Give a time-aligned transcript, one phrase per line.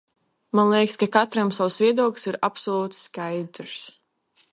[0.59, 3.77] Man liekas, ka katram savs viedoklis ir absolūti skaidrs.